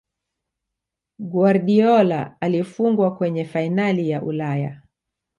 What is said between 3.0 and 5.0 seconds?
kwenye fainali ya Ulaya